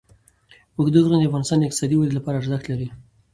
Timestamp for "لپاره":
2.17-2.35